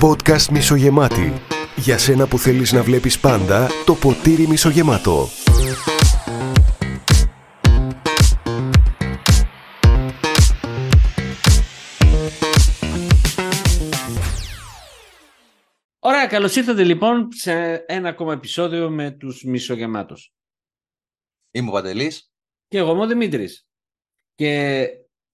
[0.00, 1.32] Podcast μισογεμάτη.
[1.76, 5.28] Για σένα που θέλεις να βλέπεις πάντα το ποτήρι μισογεμάτο.
[15.98, 17.52] Ωραία, καλώς ήρθατε λοιπόν σε
[17.86, 20.32] ένα ακόμα επεισόδιο με τους μισογεμάτους.
[21.50, 22.32] Είμαι ο Παντελής.
[22.68, 23.66] Και εγώ είμαι ο Δημήτρης.
[24.34, 24.86] Και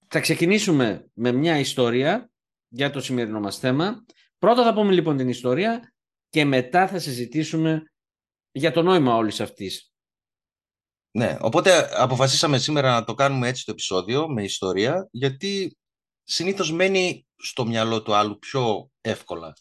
[0.09, 2.31] θα ξεκινήσουμε με μια ιστορία
[2.67, 4.05] για το σημερινό μας θέμα.
[4.37, 5.93] Πρώτα θα πούμε λοιπόν την ιστορία
[6.29, 7.83] και μετά θα συζητήσουμε
[8.51, 9.91] για το νόημα όλης αυτής.
[11.11, 15.77] Ναι, οπότε αποφασίσαμε σήμερα να το κάνουμε έτσι το επεισόδιο με ιστορία, γιατί
[16.23, 19.53] συνήθως μένει στο μυαλό του άλλου πιο εύκολα.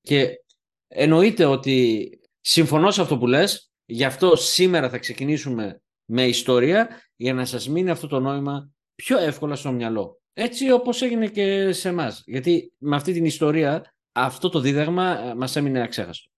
[0.00, 0.44] Και
[0.88, 2.08] εννοείται ότι
[2.40, 7.68] συμφωνώ σε αυτό που λες, γι' αυτό σήμερα θα ξεκινήσουμε με ιστορία για να σας
[7.68, 8.70] μείνει αυτό το νόημα
[9.04, 10.20] πιο εύκολα στο μυαλό.
[10.32, 12.22] Έτσι όπως έγινε και σε εμάς.
[12.26, 16.30] Γιατί με αυτή την ιστορία αυτό το δίδαγμα ε, μας έμεινε αξέχαστο.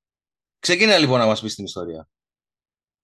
[0.58, 2.08] Ξεκίνα λοιπόν να μας πεις την ιστορία.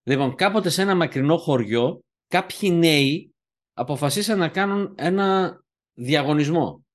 [0.03, 3.33] Λοιπόν, κάποτε σε ένα μακρινό χωριό κάποιοι νέοι
[3.73, 5.59] αποφασίσαν να κάνουν ένα
[5.93, 6.85] διαγωνισμό.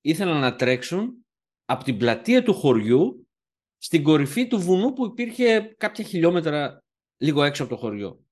[0.00, 1.26] Ήθελαν να τρέξουν
[1.64, 3.28] από την πλατεία του χωριού
[3.78, 6.82] στην κορυφή του βουνού που υπήρχε κάποια χιλιόμετρα
[7.16, 8.23] λίγο έξω από το χωριό.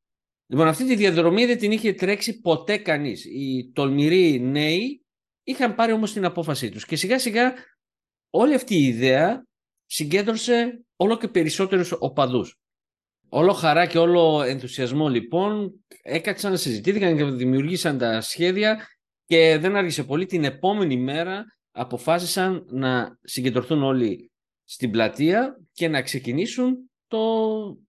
[0.52, 3.24] Λοιπόν, αυτή τη διαδρομή δεν την είχε τρέξει ποτέ κανείς.
[3.24, 5.04] Οι τολμηροί νέοι
[5.42, 7.54] είχαν πάρει όμως την απόφασή τους και σιγά σιγά
[8.30, 9.46] όλη αυτή η ιδέα
[9.86, 12.58] συγκέντρωσε όλο και περισσότερους οπαδούς.
[13.28, 18.86] Όλο χαρά και όλο ενθουσιασμό λοιπόν έκατσαν, συζητήθηκαν και δημιουργήσαν τα σχέδια
[19.24, 24.32] και δεν άργησε πολύ την επόμενη μέρα αποφάσισαν να συγκεντρωθούν όλοι
[24.64, 27.18] στην πλατεία και να ξεκινήσουν το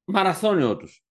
[0.04, 1.04] μαραθώνιο τους.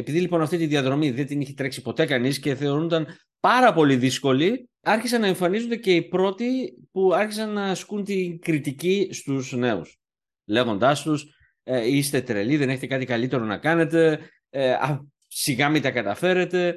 [0.00, 3.06] Επειδή λοιπόν αυτή τη διαδρομή δεν την είχε τρέξει ποτέ κανείς και θεωρούνταν
[3.40, 9.08] πάρα πολύ δύσκολη, άρχισαν να εμφανίζονται και οι πρώτοι που άρχισαν να ασκούν την κριτική
[9.12, 9.98] στους νέους.
[10.46, 11.24] Λέγοντάς τους,
[11.62, 14.20] ε, είστε τρελοί, δεν έχετε κάτι καλύτερο να κάνετε,
[14.50, 14.74] ε,
[15.26, 16.76] σιγά μην τα καταφέρετε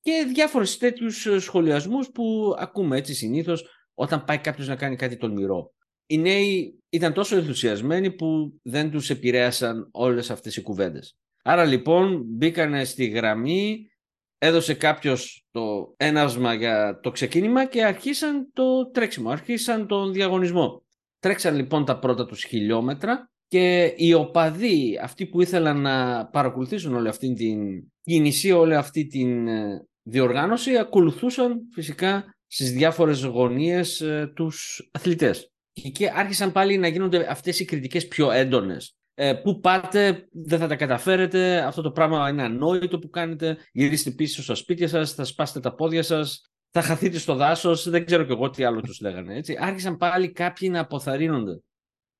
[0.00, 3.64] και διάφορες τέτοιους σχολιασμούς που ακούμε έτσι συνήθως
[3.94, 5.72] όταν πάει κάποιος να κάνει κάτι τολμηρό.
[6.06, 11.14] Οι νέοι ήταν τόσο ενθουσιασμένοι που δεν τους επηρέασαν όλες αυτές οι κουβέντες.
[11.42, 13.90] Άρα λοιπόν μπήκανε στη γραμμή,
[14.38, 20.82] έδωσε κάποιος το έναυσμα για το ξεκίνημα και αρχίσαν το τρέξιμο, αρχίσαν τον διαγωνισμό.
[21.18, 27.08] Τρέξαν λοιπόν τα πρώτα τους χιλιόμετρα και οι οπαδοί, αυτοί που ήθελαν να παρακολουθήσουν όλη
[27.08, 27.58] αυτή την
[28.02, 35.52] κίνηση, όλη αυτή την ε, διοργάνωση, ακολουθούσαν φυσικά στις διάφορες γωνίες ε, τους αθλητές.
[35.72, 40.58] Και εκεί άρχισαν πάλι να γίνονται αυτές οι κριτικές πιο έντονες ε, πού πάτε, δεν
[40.58, 45.14] θα τα καταφέρετε, αυτό το πράγμα είναι ανόητο που κάνετε, γυρίστε πίσω στα σπίτια σας,
[45.14, 48.80] θα σπάσετε τα πόδια σας, θα χαθείτε στο δάσος, δεν ξέρω κι εγώ τι άλλο
[48.80, 49.36] τους λέγανε.
[49.36, 49.56] Έτσι.
[49.60, 51.60] Άρχισαν πάλι κάποιοι να αποθαρρύνονται.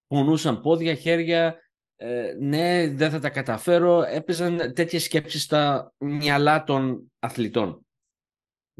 [0.07, 1.57] Πονούσαν πόδια, χέρια,
[1.97, 4.03] ε, ναι, δεν θα τα καταφέρω.
[4.03, 7.87] Έπαιζαν τέτοιες σκέψεις στα μυαλά των αθλητών.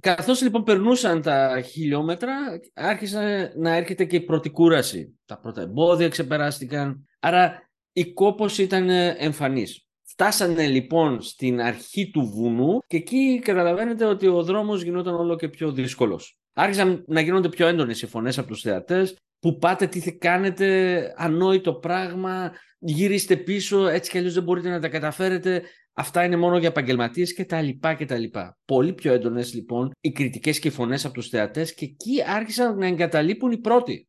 [0.03, 2.33] Καθώς λοιπόν περνούσαν τα χιλιόμετρα,
[2.75, 5.19] άρχισε να έρχεται και η πρώτη κούραση.
[5.25, 7.05] Τα πρώτα εμπόδια ξεπεράστηκαν.
[7.21, 9.85] Άρα η κόπος ήταν ε, εμφανής.
[10.03, 15.49] Φτάσανε λοιπόν στην αρχή του βουνού και εκεί καταλαβαίνετε ότι ο δρόμος γινόταν όλο και
[15.49, 16.39] πιο δύσκολος.
[16.53, 19.17] Άρχισαν να γίνονται πιο έντονες οι φωνές από τους θεατές.
[19.39, 24.81] Που πάτε, τι θα κάνετε, ανόητο πράγμα, γυρίστε πίσω, έτσι κι αλλιώς δεν μπορείτε να
[24.81, 25.63] τα καταφέρετε.
[25.93, 28.59] Αυτά είναι μόνο για επαγγελματίες και τα λοιπά και τα λοιπά.
[28.65, 32.79] Πολύ πιο έντονες λοιπόν οι κριτικές και οι φωνές από τους θεατές και εκεί άρχισαν
[32.79, 34.09] να εγκαταλείπουν οι πρώτοι.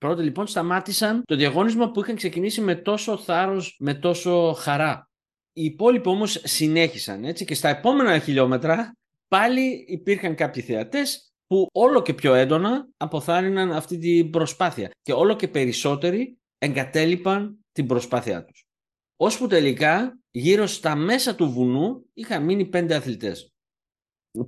[0.00, 5.10] Πρώτα λοιπόν σταμάτησαν το διαγώνισμα που είχαν ξεκινήσει με τόσο θάρρος, με τόσο χαρά.
[5.52, 8.92] Οι υπόλοιποι όμως συνέχισαν έτσι και στα επόμενα χιλιόμετρα
[9.28, 15.36] πάλι υπήρχαν κάποιοι θεατές που όλο και πιο έντονα αποθάρρυναν αυτή την προσπάθεια και όλο
[15.36, 18.64] και περισσότεροι εγκατέλειπαν την προσπάθειά τους.
[19.16, 23.52] Ώσπου τελικά γύρω στα μέσα του βουνού είχαν μείνει πέντε αθλητές.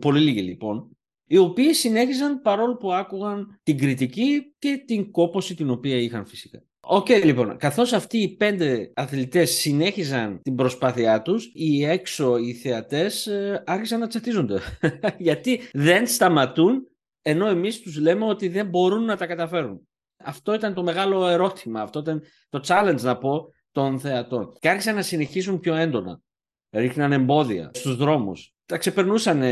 [0.00, 0.96] Πολύ λίγοι λοιπόν
[1.32, 6.62] οι οποίοι συνέχιζαν παρόλο που άκουγαν την κριτική και την κόπωση την οποία είχαν φυσικά.
[6.80, 12.54] OK, okay, λοιπόν, καθώς αυτοί οι πέντε αθλητές συνέχιζαν την προσπάθειά τους, οι έξω οι
[12.54, 14.60] θεατές ε, άρχισαν να τσατίζονται.
[15.18, 16.88] Γιατί δεν σταματούν,
[17.22, 19.88] ενώ εμείς τους λέμε ότι δεν μπορούν να τα καταφέρουν.
[20.24, 24.52] Αυτό ήταν το μεγάλο ερώτημα, αυτό ήταν το challenge να πω των θεατών.
[24.58, 26.20] Και άρχισαν να συνεχίσουν πιο έντονα.
[26.70, 28.54] Ρίχναν εμπόδια στους δρόμους.
[28.66, 29.42] Τα ξεπερνούσαν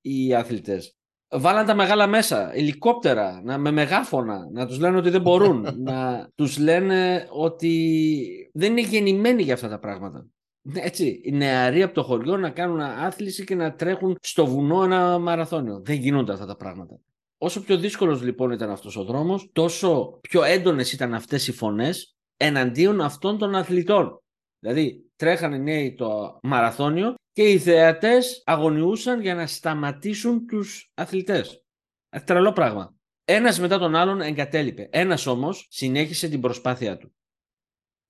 [0.00, 0.96] οι αθλητές
[1.32, 6.28] βάλαν τα μεγάλα μέσα, ελικόπτερα, να, με μεγάφωνα, να τους λένε ότι δεν μπορούν, να
[6.34, 10.26] τους λένε ότι δεν είναι γεννημένοι για αυτά τα πράγματα.
[10.74, 15.18] Έτσι, οι νεαροί από το χωριό να κάνουν άθληση και να τρέχουν στο βουνό ένα
[15.18, 15.80] μαραθώνιο.
[15.84, 17.00] Δεν γίνονται αυτά τα πράγματα.
[17.38, 22.16] Όσο πιο δύσκολος λοιπόν ήταν αυτός ο δρόμος, τόσο πιο έντονες ήταν αυτές οι φωνές
[22.36, 24.22] εναντίον αυτών των αθλητών.
[24.58, 31.64] Δηλαδή τρέχανε νέοι το μαραθώνιο και οι θεατές αγωνιούσαν για να σταματήσουν τους αθλητές.
[32.24, 32.94] Τρελό πράγμα.
[33.24, 34.88] Ένας μετά τον άλλον εγκατέλειπε.
[34.92, 37.14] Ένας όμως συνέχισε την προσπάθειά του.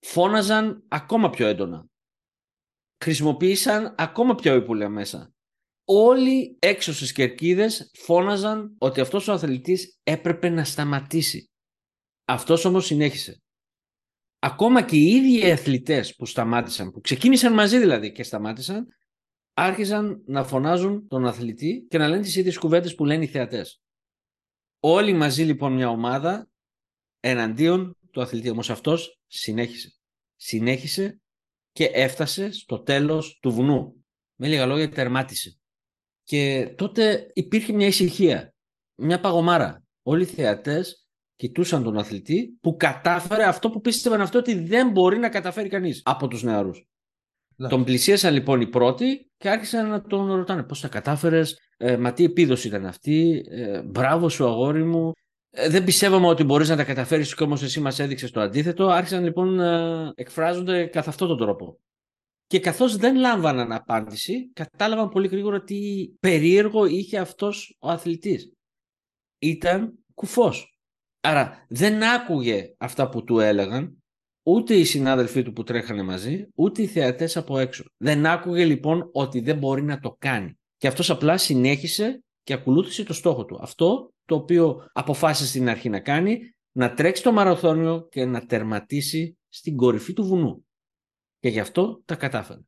[0.01, 1.87] Φώναζαν ακόμα πιο έντονα.
[3.05, 5.33] Χρησιμοποίησαν ακόμα πιο υπουλία μέσα.
[5.85, 11.51] Όλοι έξω στις κερκίδες φώναζαν ότι αυτός ο αθλητής έπρεπε να σταματήσει.
[12.25, 13.43] Αυτός όμως συνέχισε.
[14.39, 18.87] Ακόμα και οι ίδιοι αθλητές που σταμάτησαν, που ξεκίνησαν μαζί δηλαδή και σταμάτησαν,
[19.55, 23.83] άρχισαν να φωνάζουν τον αθλητή και να λένε τις ίδιες κουβέντες που λένε οι θεατές.
[24.81, 26.49] Όλοι μαζί λοιπόν μια ομάδα
[27.21, 28.51] εναντίον του αθλητή.
[28.51, 29.95] Όμως αυτός συνέχισε.
[30.37, 31.21] Συνέχισε
[31.73, 34.05] και έφτασε στο τέλος του βουνού.
[34.35, 35.59] Με λίγα λόγια τερμάτισε.
[36.23, 38.55] Και τότε υπήρχε μια ησυχία,
[38.95, 39.85] μια παγωμάρα.
[40.03, 45.19] Όλοι οι θεατές κοιτούσαν τον αθλητή που κατάφερε αυτό που πίστευαν αυτό ότι δεν μπορεί
[45.19, 46.87] να καταφέρει κανείς από τους νεαρούς.
[47.69, 52.13] Τον πλησίασαν λοιπόν οι πρώτοι και άρχισαν να τον ρωτάνε πώς τα κατάφερες, ε, μα
[52.13, 55.13] τι επίδοση ήταν αυτή, ε, μπράβο σου αγόρι μου,
[55.51, 58.89] ε, δεν πιστεύαμε ότι μπορείς να τα καταφέρεις και όμως εσύ μας έδειξες το αντίθετο.
[58.89, 61.79] Άρχισαν λοιπόν να εκφράζονται καθ' αυτόν τον τρόπο.
[62.47, 68.53] Και καθώς δεν λάμβαναν απάντηση, κατάλαβαν πολύ γρήγορα τι περίεργο είχε αυτός ο αθλητής.
[69.39, 70.79] Ήταν κουφός.
[71.21, 74.02] Άρα δεν άκουγε αυτά που του έλεγαν,
[74.43, 77.85] ούτε οι συνάδελφοί του που τρέχανε μαζί, ούτε οι θεατές από έξω.
[77.97, 80.59] Δεν άκουγε λοιπόν ότι δεν μπορεί να το κάνει.
[80.77, 83.59] Και αυτός απλά συνέχισε και ακολούθησε το στόχο του.
[83.61, 89.39] Αυτό το οποίο αποφάσισε στην αρχή να κάνει, να τρέξει το μαραθώνιο και να τερματίσει
[89.49, 90.67] στην κορυφή του βουνού.
[91.39, 92.61] Και γι' αυτό τα κατάφερε.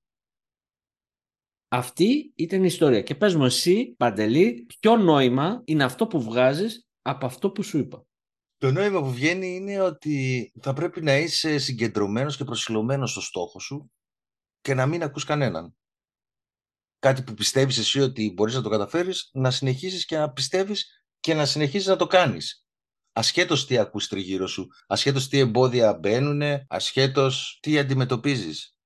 [1.68, 3.02] Αυτή ήταν η ιστορία.
[3.02, 7.78] Και πες μου εσύ, Παντελή, ποιο νόημα είναι αυτό που βγάζεις από αυτό που σου
[7.78, 8.06] είπα;
[8.64, 13.58] Το νόημα που βγαίνει είναι ότι θα πρέπει να είσαι συγκεντρωμένος και προσιλωμένος στο στόχο
[13.58, 13.92] σου
[14.60, 15.76] και να μην ακούς κανέναν.
[16.98, 21.34] Κάτι που πιστεύεις εσύ ότι μπορείς να το καταφέρεις, να συνεχίσεις και να πιστεύεις και
[21.34, 22.66] να συνεχίσεις να το κάνεις.
[23.12, 28.76] Ασχέτως τι ακούς τριγύρω σου, ασχέτως τι εμπόδια μπαίνουν, ασχέτως τι αντιμετωπίζεις.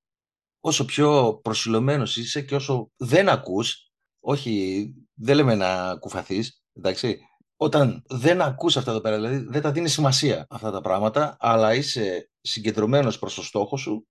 [0.61, 7.19] Όσο πιο προσιλωμένος είσαι και όσο δεν ακούς, όχι δεν λέμε να κουφαθείς, εντάξει,
[7.61, 11.75] όταν δεν ακούς αυτά τα πέρα, δηλαδή δεν τα δίνεις σημασία αυτά τα πράγματα, αλλά
[11.75, 14.07] είσαι συγκεντρωμένος προς το στόχο σου,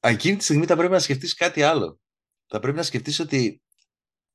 [0.00, 1.98] εκείνη τη στιγμή θα πρέπει να σκεφτείς κάτι άλλο.
[2.46, 3.62] Θα πρέπει να σκεφτείς ότι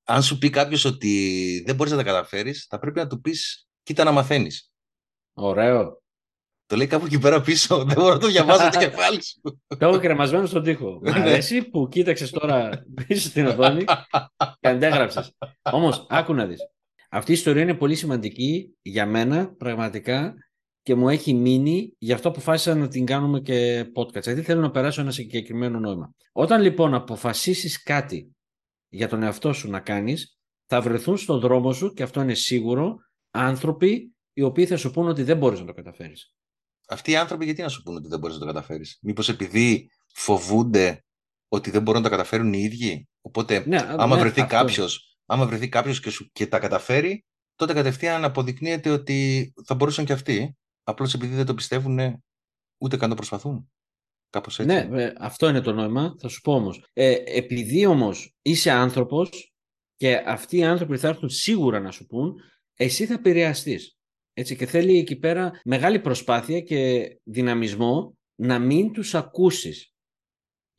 [0.04, 3.68] αν σου πει κάποιος ότι δεν μπορείς να τα καταφέρεις, θα πρέπει να του πεις
[3.84, 4.72] κοίτα να μαθαίνεις.
[5.34, 6.02] Ωραίο.
[6.66, 7.78] Το λέει κάπου εκεί πέρα πίσω.
[7.86, 9.42] Δεν μπορώ να το διαβάσω το κεφάλι σου.
[9.68, 11.00] Το έχω κρεμασμένο στον τοίχο.
[11.04, 13.84] Μ' αρέσει που κοίταξες τώρα πίσω στην οθόνη
[14.60, 15.38] και αντέγραψες.
[15.62, 16.60] Όμως, άκου να δεις.
[17.12, 20.34] Αυτή η ιστορία είναι πολύ σημαντική για μένα, πραγματικά,
[20.82, 24.24] και μου έχει μείνει, γι' αυτό αποφάσισα να την κάνουμε και podcast.
[24.24, 26.14] Γιατί θέλω να περάσω ένα συγκεκριμένο νόημα.
[26.32, 28.36] Όταν λοιπόν αποφασίσεις κάτι
[28.90, 32.96] για τον εαυτό σου να κάνεις, θα βρεθούν στον δρόμο σου, και αυτό είναι σίγουρο,
[33.32, 36.34] άνθρωποι οι οποίοι θα σου πούν ότι δεν μπορείς να το καταφέρεις.
[36.88, 39.90] Αυτοί οι άνθρωποι γιατί να σου πούν ότι δεν μπορείς να το καταφέρεις; Μήπως επειδή
[40.14, 41.04] φοβούνται
[41.48, 45.46] ότι δεν μπορούν να τα καταφέρουν οι ίδιοι; Οπότε, ναι, άμα ναι, βρεθεί κάποιος άμα
[45.46, 50.58] βρεθεί κάποιος και, και τα καταφέρει, τότε κατευθείαν αποδεικνύεται ότι θα μπορούσαν και αυτοί.
[50.84, 52.24] Απλώς επειδή δεν το πιστεύουν,
[52.78, 53.72] ούτε καν το προσπαθούν.
[54.30, 54.74] Κάπως έτσι.
[54.74, 56.16] Ναι, ε, αυτό είναι το νόημα.
[56.20, 56.86] Θα σου πω όμως.
[56.94, 59.54] Ε, επειδή όμως είσαι άνθρωπος
[59.96, 62.36] και αυτοί οι άνθρωποι θα έρθουν σίγουρα να σου πούν,
[62.76, 63.98] εσύ θα επηρεαστείς.
[64.34, 69.94] Έτσι, και θέλει εκεί πέρα μεγάλη προσπάθεια και δυναμισμό να μην τους ακούσεις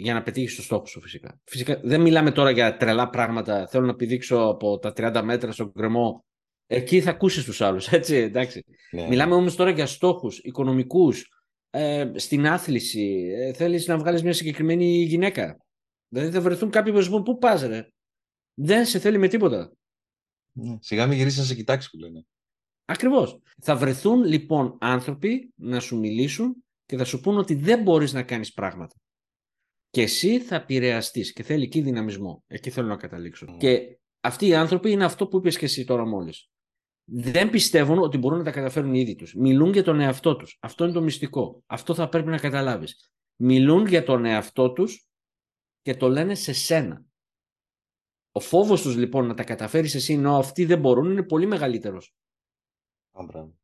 [0.03, 1.41] για να πετύχεις το στόχο σου φυσικά.
[1.45, 3.67] Φυσικά δεν μιλάμε τώρα για τρελά πράγματα.
[3.67, 6.25] Θέλω να πηδήξω από τα 30 μέτρα στον κρεμό.
[6.67, 7.89] Εκεί θα ακούσεις τους άλλους.
[7.93, 8.65] Έτσι, εντάξει.
[8.91, 9.07] Ναι.
[9.09, 11.29] Μιλάμε όμως τώρα για στόχους οικονομικούς,
[11.71, 13.31] ε, στην άθληση.
[13.35, 15.57] Ε, Θέλεις να βγάλεις μια συγκεκριμένη γυναίκα.
[16.09, 17.89] Δηλαδή θα βρεθούν κάποιοι που σου πού πας, ρε;
[18.55, 19.73] Δεν σε θέλει με τίποτα.
[20.53, 20.77] Ναι.
[20.81, 22.25] Σιγά μην γυρίσεις να σε κοιτάξει που λένε.
[22.85, 23.41] Ακριβώς.
[23.63, 28.23] Θα βρεθούν λοιπόν άνθρωποι να σου μιλήσουν και θα σου πούν ότι δεν μπορείς να
[28.23, 28.95] κάνεις πράγματα.
[29.91, 32.45] Και εσύ θα επηρεαστείς και θέλει εκεί δυναμισμό.
[32.47, 33.47] Εκεί θέλω να καταλήξω.
[33.51, 33.57] Mm.
[33.59, 36.51] Και αυτοί οι άνθρωποι είναι αυτό που είπες και εσύ τώρα μόλις.
[37.05, 39.35] Δεν πιστεύουν ότι μπορούν να τα καταφέρουν οι ίδιοι τους.
[39.35, 40.59] Μιλούν για τον εαυτό τους.
[40.61, 41.63] Αυτό είναι το μυστικό.
[41.67, 43.11] Αυτό θα πρέπει να καταλάβεις.
[43.37, 45.09] Μιλούν για τον εαυτό τους
[45.83, 47.05] και το λένε σε σένα.
[48.33, 52.15] Ο φόβος τους λοιπόν να τα καταφέρεις εσύ ενώ αυτοί δεν μπορούν είναι πολύ μεγαλύτερος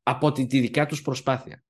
[0.02, 1.64] από τη, τη δικιά τους προσπάθεια.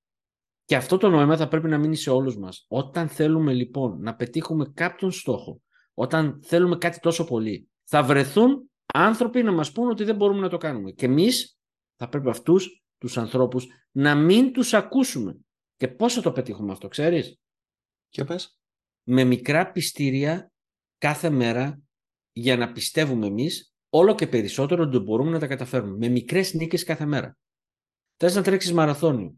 [0.67, 2.65] Και αυτό το νόημα θα πρέπει να μείνει σε όλους μας.
[2.69, 5.61] Όταν θέλουμε λοιπόν να πετύχουμε κάποιον στόχο,
[5.95, 10.49] όταν θέλουμε κάτι τόσο πολύ, θα βρεθούν άνθρωποι να μας πούν ότι δεν μπορούμε να
[10.49, 10.91] το κάνουμε.
[10.91, 11.59] Και εμείς
[11.99, 15.37] Θα πρέπει αυτούς τους ανθρώπους να μην τους ακούσουμε.
[15.77, 17.39] Και πώς θα το πετύχουμε αυτό, ξέρεις;
[18.09, 18.59] Και πες.
[19.03, 20.53] Με μικρά πιστήρια
[20.99, 21.81] κάθε μέρα
[22.33, 25.97] για να πιστεύουμε εμείς όλο και περισσότερο ότι μπορούμε να τα καταφέρουμε.
[25.97, 27.39] Με μικρές νίκες κάθε μέρα.
[28.17, 29.35] Θες να τρέξεις μαραθώνιο.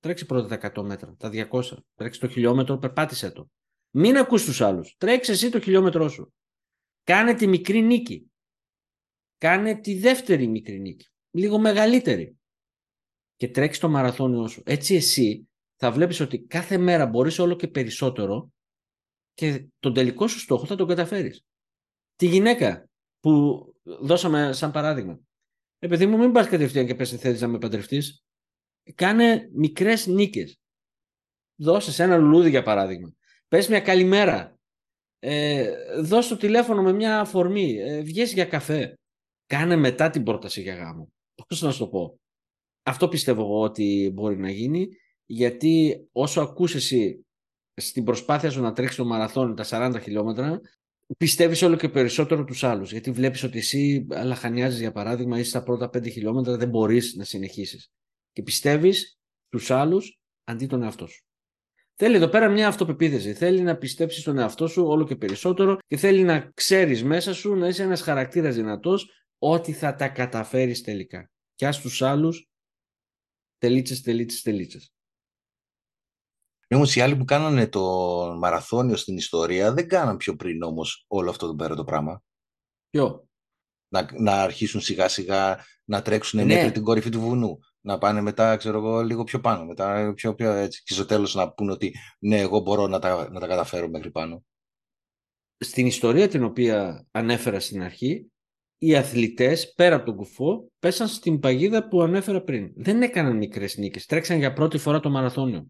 [0.00, 1.62] Τρέξει πρώτα τα 100 μέτρα, τα 200.
[1.94, 3.50] Τρέξει το χιλιόμετρο, περπάτησε το.
[3.90, 4.94] Μην ακούς τους άλλους.
[4.98, 6.32] Τρέξει εσύ το χιλιόμετρό σου.
[7.02, 8.30] Κάνε τη μικρή νίκη.
[9.38, 11.06] Κάνε τη δεύτερη μικρή νίκη.
[11.30, 12.36] Λίγο μεγαλύτερη.
[13.36, 14.62] Και τρέξει το μαραθώνιο σου.
[14.66, 18.52] Έτσι εσύ θα βλέπεις ότι κάθε μέρα μπορείς όλο και περισσότερο
[19.32, 21.44] και τον τελικό σου στόχο θα τον καταφέρεις.
[22.14, 22.88] Τη γυναίκα
[23.20, 25.20] που δώσαμε σαν παράδειγμα.
[25.78, 28.25] Επειδή μου μην πας κατευθείαν και πες θέλεις να με παντρευτείς.
[28.94, 30.60] Κάνε μικρές νίκες.
[31.56, 33.12] Δώσε ένα λουλούδι για παράδειγμα.
[33.48, 34.58] Πες μια καλημέρα.
[35.18, 37.76] Ε, δώσ' το τηλέφωνο με μια αφορμή.
[37.78, 38.98] Ε, βγες για καφέ.
[39.46, 41.12] Κάνε μετά την πρόταση για γάμο.
[41.48, 42.20] Πώς να σου το πω.
[42.82, 44.88] Αυτό πιστεύω εγώ ότι μπορεί να γίνει.
[45.26, 47.26] Γιατί όσο ακούς εσύ
[47.74, 50.60] στην προσπάθεια σου να τρέξεις το μαραθώνιο τα 40 χιλιόμετρα,
[51.18, 52.92] πιστεύεις όλο και περισσότερο τους άλλους.
[52.92, 57.24] Γιατί βλέπεις ότι εσύ λαχανιάζεις για παράδειγμα, είσαι στα πρώτα 5 χιλιόμετρα, δεν μπορείς να
[57.24, 57.90] συνεχίσεις.
[58.36, 61.24] Και πιστεύεις τους άλλους αντί τον εαυτό σου.
[61.94, 63.34] Θέλει εδώ πέρα μια αυτοπεποίθηση.
[63.34, 67.54] Θέλει να πιστέψεις στον εαυτό σου όλο και περισσότερο και θέλει να ξέρεις μέσα σου
[67.54, 71.30] να είσαι ένας χαρακτήρας δυνατός ότι θα τα καταφέρεις τελικά.
[71.54, 72.48] Και ας τους άλλους
[73.58, 74.92] τελίτσες, τελίτσες, τελίτσες.
[76.68, 77.82] Όμως οι άλλοι που κάνανε το
[78.38, 82.22] μαραθώνιο στην ιστορία δεν κάναν πιο πριν όμως όλο αυτό το πέρα το πράγμα.
[82.90, 83.28] Ποιο;
[83.88, 86.54] Να, να αρχίσουν σιγά σιγά να τρέξουν Ναι.
[86.54, 87.58] μέχρι την κορυφή του βουνού.
[87.86, 89.64] Να πάνε μετά, ξέρω εγώ, λίγο πιο πάνω.
[89.64, 90.82] Μετά πιο, πιο έτσι.
[90.82, 94.10] Και στο τέλος να πούνε ότι ναι, εγώ μπορώ να τα, να τα καταφέρω μέχρι
[94.10, 94.44] πάνω.
[95.58, 98.30] Στην ιστορία την οποία ανέφερα στην αρχή,
[98.78, 102.72] οι αθλητές πέρα από τον κουφό πέσαν στην παγίδα που ανέφερα πριν.
[102.76, 104.06] Δεν έκαναν μικρές νίκες.
[104.06, 105.66] Τρέξαν για πρώτη φορά το μαραθώνιο.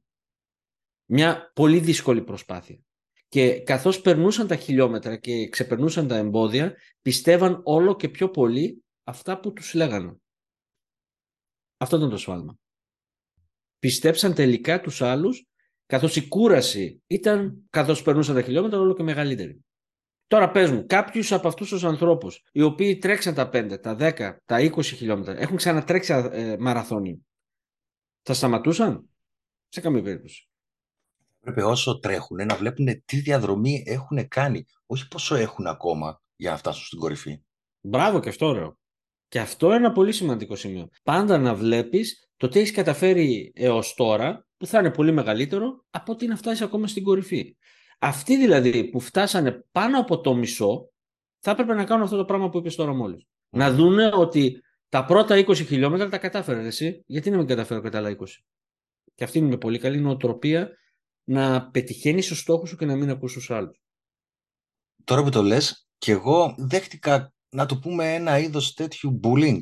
[1.06, 2.78] Μια πολύ δύσκολη προσπάθεια.
[3.28, 9.40] Και καθώς περνούσαν τα χιλιόμετρα και ξεπερνούσαν τα εμπόδια, πιστεύαν όλο και πιο πολύ αυτά
[9.40, 10.16] που τους λέγανε.
[11.76, 12.58] Αυτό ήταν το σφάλμα.
[13.78, 15.46] Πιστέψαν τελικά τους άλλους,
[15.86, 19.64] καθώς η κούραση ήταν, καθώς περνούσαν τα χιλιόμετρα, όλο και μεγαλύτερη.
[20.26, 24.36] Τώρα πες μου, κάποιους από αυτούς τους ανθρώπους, οι οποίοι τρέξαν τα 5, τα 10,
[24.44, 27.20] τα 20 χιλιόμετρα, έχουν ξανατρέξει ε, μαραθώνιο,
[28.22, 29.08] θα σταματούσαν;
[29.68, 30.48] Σε καμία περίπτωση.
[31.40, 34.64] Πρέπει όσο τρέχουν να βλέπουν τι διαδρομή έχουν κάνει.
[34.86, 37.42] Όχι πόσο έχουν ακόμα για να φτάσουν στην κορυφή.
[37.80, 38.78] Μπράβο και αυτό ωραίο.
[39.28, 40.88] Και αυτό είναι ένα πολύ σημαντικό σημείο.
[41.02, 46.12] Πάντα να βλέπεις το τι έχεις καταφέρει έως τώρα, που θα είναι πολύ μεγαλύτερο, από
[46.12, 47.56] ότι να φτάσεις ακόμα στην κορυφή.
[47.98, 50.90] Αυτοί δηλαδή που φτάσανε πάνω από το μισό,
[51.38, 53.26] θα έπρεπε να κάνουν αυτό το πράγμα που είπες τώρα μόλις.
[53.50, 57.88] Να δούνε ότι τα πρώτα 20 χιλιόμετρα τα κατάφερες εσύ, γιατί να μην καταφέρω και
[57.88, 58.14] τα άλλα 20.
[59.14, 60.70] Και αυτή είναι μια πολύ καλή νοοτροπία
[61.24, 63.80] να πετυχαίνεις του στόχους σου και να μην ακούς τους άλλους.
[65.04, 69.60] Τώρα που το λες, και εγώ δέχτηκα να το πούμε ένα είδος τέτοιου bullying.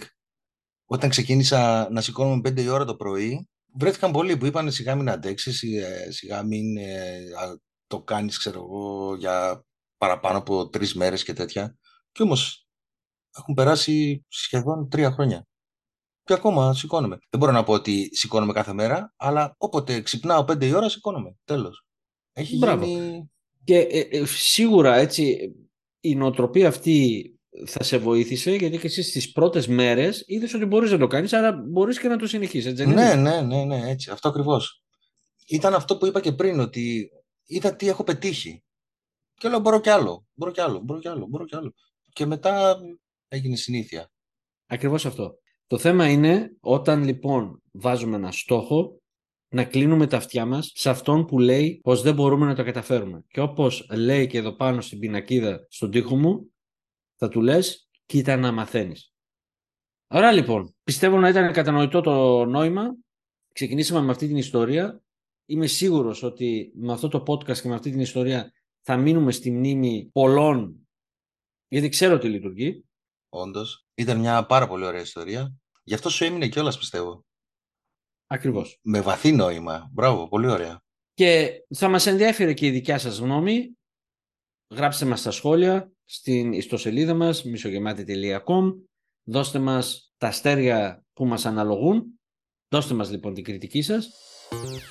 [0.84, 5.10] Όταν ξεκίνησα να σηκώνομαι 5 η ώρα το πρωί, βρέθηκαν πολλοί που είπαν σιγά μην
[5.10, 9.64] αντέξεις, ε, σιγά μην ε, α, το κάνεις, ξέρω εγώ, για
[9.98, 11.76] παραπάνω από τρεις μέρες και τέτοια.
[12.12, 12.66] Και όμως
[13.36, 15.46] έχουν περάσει σχεδόν τρία χρόνια.
[16.22, 17.18] Και ακόμα σηκώνομαι.
[17.30, 21.36] Δεν μπορώ να πω ότι σηκώνομαι κάθε μέρα, αλλά όποτε ξυπνάω 5 η ώρα σηκώνομαι.
[21.44, 21.86] Τέλος.
[22.32, 22.84] Έχει Μπράβο.
[22.84, 23.30] γίνει...
[23.64, 25.54] Και ε, ε, σίγουρα έτσι
[26.00, 27.28] η νοοτροπία αυτή
[27.66, 31.32] θα σε βοήθησε γιατί και εσύ στις πρώτες μέρες είδες ότι μπορείς να το κάνεις
[31.32, 32.70] άρα μπορείς και να το συνεχίσεις.
[32.70, 34.10] Έτσι, δεν Ναι, είναι; ναι, ναι, ναι, έτσι.
[34.10, 34.82] Αυτό ακριβώς.
[35.48, 37.10] Ήταν αυτό που είπα και πριν, ότι
[37.44, 38.62] είδα τι έχω πετύχει.
[39.34, 41.74] Και λέω μπορώ κι άλλο, μπορώ κι άλλο, μπορώ κι άλλο, μπορώ κι άλλο.
[42.12, 42.76] Και μετά
[43.28, 44.10] έγινε συνήθεια.
[44.66, 45.34] Ακριβώς αυτό.
[45.66, 48.98] Το θέμα είναι όταν λοιπόν βάζουμε ένα στόχο
[49.48, 53.24] να κλείνουμε τα αυτιά μας σε αυτόν που λέει πως δεν μπορούμε να το καταφέρουμε.
[53.28, 56.53] Και όπως λέει και εδώ πάνω στην πινακίδα στον τοίχο μου,
[57.24, 59.12] θα του λες κοίτα να μαθαίνεις.
[60.06, 62.96] Ωραία λοιπόν, πιστεύω να ήταν κατανοητό το νόημα.
[63.52, 65.02] Ξεκινήσαμε με αυτή την ιστορία.
[65.46, 69.50] Είμαι σίγουρος ότι με αυτό το podcast και με αυτή την ιστορία θα μείνουμε στη
[69.50, 70.88] μνήμη πολλών,
[71.68, 72.84] γιατί ξέρω τι λειτουργεί.
[73.28, 75.54] Όντως, ήταν μια πάρα πολύ ωραία ιστορία.
[75.82, 77.24] Γι' αυτό σου έμεινε κιόλας, πιστεύω.
[78.26, 78.78] Ακριβώς.
[78.82, 79.90] Με βαθύ νόημα.
[79.92, 80.82] Μπράβο, πολύ ωραία.
[81.14, 83.76] Και θα μας ενδιαφέρει και η δικιά σας γνώμη.
[84.70, 88.72] Γράψτε μας στα σχόλια στην ιστοσελίδα μας μισογεμάτη.com
[89.24, 92.04] Δώστε μας τα αστέρια που μας αναλογούν.
[92.68, 94.08] Δώστε μας λοιπόν την κριτική σας.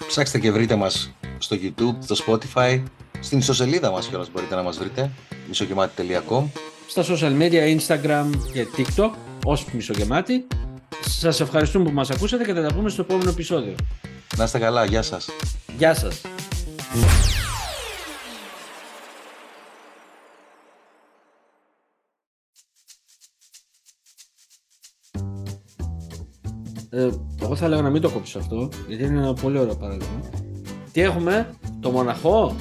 [0.08, 2.84] Ψάξτε και βρείτε μας στο YouTube, στο Spotify,
[3.20, 5.12] στην ιστοσελίδα μας κιόλας μπορείτε να μας βρείτε,
[5.48, 6.44] μισογεμάτη.com
[6.88, 9.12] Στα social media, Instagram και TikTok
[9.46, 10.48] ως μισογεμάτη.
[11.02, 13.76] Σας ευχαριστούμε που μας ακούσατε και θα τα πούμε στο επόμενο επεισόδιο.
[14.38, 15.30] Να είστε καλά, γεια σας.
[15.78, 16.22] Γεια σας.
[26.96, 27.10] Ε,
[27.42, 30.20] εγώ θα έλεγα να μην το κόψω αυτό, γιατί είναι ένα πολύ ωραίο παράδειγμα.
[30.92, 32.56] Τι έχουμε, το μοναχό;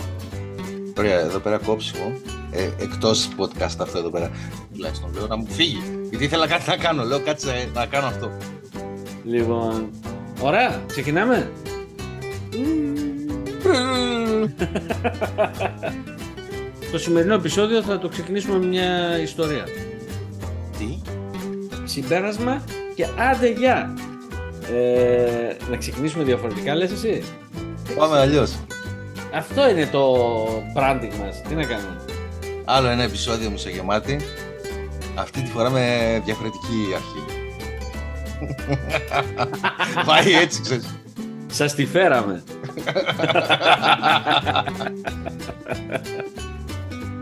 [0.98, 2.12] Ωραία, εδώ πέρα κόψιμο.
[2.50, 4.30] Ε, εκτός podcast αυτό εδώ πέρα.
[4.72, 5.82] Τουλάχιστον λέω να μου φύγει.
[6.10, 7.04] Γιατί ήθελα κάτι να κάνω.
[7.04, 8.30] Λέω κάτσε να κάνω αυτό.
[9.24, 9.90] Λοιπόν,
[10.40, 11.50] ωραία, ξεκινάμε.
[16.92, 19.64] Το σημερινό επεισόδιο θα το ξεκινήσουμε με μια ιστορία.
[20.78, 20.98] Τι;
[21.84, 23.94] Συμπέρασμα και άντε γεια.
[24.70, 27.22] Ε, να ξεκινήσουμε διαφορετικά λες εσύ;
[27.96, 28.54] Πάμε αλλιώς.
[29.34, 30.14] Αυτό είναι το
[30.76, 31.42] branding μας.
[31.48, 31.96] Τι να κάνουμε;
[32.64, 34.20] Άλλο ένα επεισόδιο μισογεμάτη.
[35.14, 37.24] Αυτή τη φορά με διαφορετική αρχή.
[40.06, 40.94] Πάει έτσι, ξέρεις.
[41.46, 42.42] Σας τη φέραμε.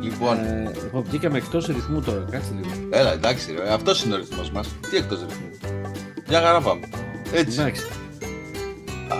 [0.02, 2.24] Λοιπόν, Ε, λοιπόν, βγήκαμε εκτός ρυθμού τώρα.
[2.30, 2.70] Κάτσε λίγο.
[2.90, 3.72] έλα, εντάξει, ρε.
[3.72, 4.68] αυτός είναι ο ρυθμός μας.
[4.90, 5.48] Τι εκτός ρυθμού;
[6.28, 6.80] Μια χαρά πάμε.
[7.32, 7.60] Έτσι.
[7.60, 7.82] Εντάξει.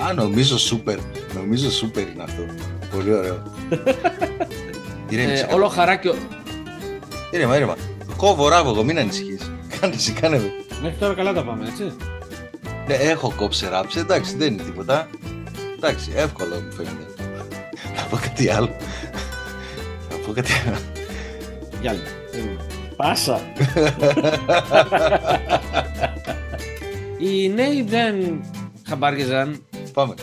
[0.08, 0.98] Α, νομίζω σούπερ.
[1.34, 2.42] Νομίζω σούπερ είναι αυτό.
[2.94, 3.42] Πολύ ωραίο.
[5.08, 5.46] Ηρέμησε.
[5.50, 6.08] Ε, όλο χαρά και...
[6.08, 6.14] ο-
[7.30, 7.76] Ήρεμα, ήρεμα.
[8.16, 9.50] Κόβω ράβω εγώ, μην ανησυχείς.
[9.80, 10.52] Κάνε εσύ, κάνε με.
[10.82, 11.92] Μέχρι τώρα καλά τα πάμε, έτσι.
[12.86, 15.08] Ναι, έχω κόψει ράψει, εντάξει, δεν είναι τίποτα.
[15.76, 17.04] Εντάξει, εύκολο μου φαίνεται.
[17.96, 18.76] Να πω κάτι άλλο.
[20.10, 20.76] Να πω κάτι άλλο.
[21.80, 22.04] Γεια λίγο.
[22.30, 22.56] Περίμενε.
[22.96, 23.40] Πάσα.
[27.20, 28.44] Οι νέοι δεν
[28.86, 30.14] χαμπάριζαν Πάμε.